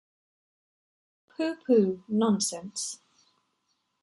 Pooh, 1.29 1.57
pooh, 1.63 2.01
nonsense. 2.07 2.97